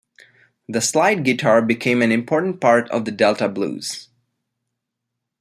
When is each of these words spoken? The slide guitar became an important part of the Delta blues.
The 0.67 0.81
slide 0.81 1.23
guitar 1.23 1.61
became 1.61 2.01
an 2.01 2.11
important 2.11 2.59
part 2.59 2.89
of 2.89 3.05
the 3.05 3.11
Delta 3.11 3.47
blues. 3.47 4.09